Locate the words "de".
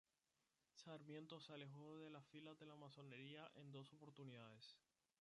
1.99-2.09, 2.57-2.65